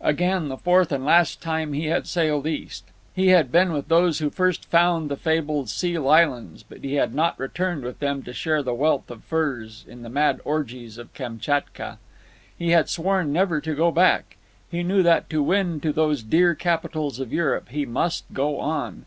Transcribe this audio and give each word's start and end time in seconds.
Again, 0.00 0.48
the 0.48 0.56
fourth 0.56 0.90
and 0.90 1.04
last 1.04 1.40
time, 1.40 1.72
he 1.72 1.86
had 1.86 2.08
sailed 2.08 2.48
east. 2.48 2.86
He 3.14 3.28
had 3.28 3.52
been 3.52 3.72
with 3.72 3.86
those 3.86 4.18
who 4.18 4.28
first 4.28 4.64
found 4.64 5.08
the 5.08 5.16
fabled 5.16 5.68
Seal 5.68 6.08
Islands; 6.08 6.64
but 6.68 6.82
he 6.82 6.94
had 6.94 7.14
not 7.14 7.38
returned 7.38 7.84
with 7.84 8.00
them 8.00 8.24
to 8.24 8.32
share 8.32 8.60
the 8.60 8.74
wealth 8.74 9.08
of 9.08 9.22
furs 9.22 9.84
in 9.86 10.02
the 10.02 10.08
mad 10.08 10.40
orgies 10.44 10.98
of 10.98 11.14
Kamtchatka. 11.14 11.98
He 12.58 12.70
had 12.70 12.88
sworn 12.88 13.32
never 13.32 13.60
to 13.60 13.74
go 13.76 13.92
back. 13.92 14.36
He 14.68 14.82
knew 14.82 15.04
that 15.04 15.30
to 15.30 15.44
win 15.44 15.78
to 15.82 15.92
those 15.92 16.24
dear 16.24 16.56
capitals 16.56 17.20
of 17.20 17.32
Europe 17.32 17.68
he 17.68 17.86
must 17.86 18.24
go 18.34 18.58
on. 18.58 19.04